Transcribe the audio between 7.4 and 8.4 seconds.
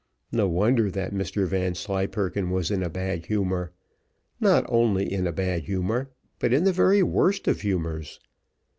of humours.